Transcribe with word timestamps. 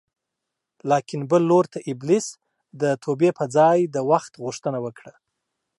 لاکن 0.89 1.19
بل 1.31 1.41
لور 1.49 1.65
ته 1.73 1.79
ابلیس 1.91 2.27
د 2.81 2.83
توبې 3.03 3.29
په 3.37 3.45
ځای 3.55 3.77
د 3.95 3.97
وخت 4.11 4.31
غوښتنه 4.43 4.79
وکړه 4.85 5.13